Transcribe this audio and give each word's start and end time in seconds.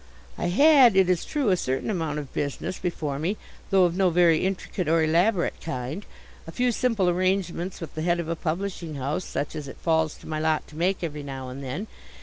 I 0.35 0.47
had, 0.47 0.95
it 0.95 1.11
is 1.11 1.23
true, 1.23 1.49
a 1.49 1.55
certain 1.55 1.91
amount 1.91 2.17
of 2.17 2.33
business 2.33 2.79
before 2.79 3.19
me, 3.19 3.37
though 3.69 3.83
of 3.83 3.95
no 3.95 4.09
very 4.09 4.43
intricate 4.43 4.89
or 4.89 5.03
elaborate 5.03 5.61
kind 5.61 6.07
a 6.47 6.51
few 6.51 6.71
simple 6.71 7.07
arrangements 7.07 7.79
with 7.79 7.93
the 7.93 8.01
head 8.01 8.19
of 8.19 8.27
a 8.27 8.35
publishing 8.35 8.95
house 8.95 9.23
such 9.25 9.55
as 9.55 9.67
it 9.67 9.77
falls 9.77 10.15
to 10.17 10.27
my 10.27 10.39
lot 10.39 10.67
to 10.69 10.75
make 10.75 11.03
every 11.03 11.21
now 11.21 11.49
and 11.49 11.63
then. 11.63 11.85